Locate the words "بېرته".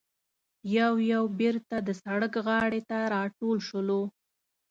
1.39-1.75